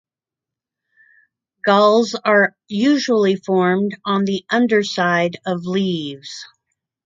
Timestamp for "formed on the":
3.35-4.43